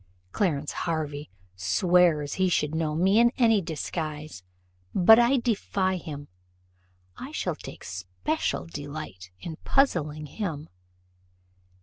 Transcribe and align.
Clarence 0.31 0.71
Hervey 0.71 1.29
swears 1.55 2.33
he 2.33 2.49
should 2.49 2.73
know 2.73 2.95
me 2.95 3.19
in 3.19 3.31
any 3.37 3.61
disguise 3.61 4.41
but 4.95 5.19
I 5.19 5.37
defy 5.37 5.97
him 5.97 6.27
I 7.17 7.31
shall 7.31 7.53
take 7.53 7.83
special 7.83 8.65
delight 8.65 9.29
in 9.41 9.57
puzzling 9.57 10.25
him. 10.25 10.69